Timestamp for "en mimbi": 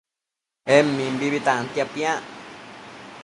0.75-1.29